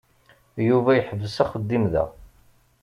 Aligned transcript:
Yuba 0.67 0.91
yeḥbes 0.97 1.35
axeddim 1.43 1.85
da. 1.93 2.05